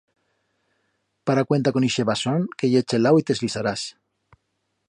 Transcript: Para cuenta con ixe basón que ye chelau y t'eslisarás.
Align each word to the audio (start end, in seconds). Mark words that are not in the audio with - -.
Para 1.27 1.47
cuenta 1.49 1.73
con 1.75 1.87
ixe 1.89 2.07
basón 2.11 2.41
que 2.57 2.69
ye 2.73 2.85
chelau 2.89 3.15
y 3.19 3.25
t'eslisarás. 3.27 3.81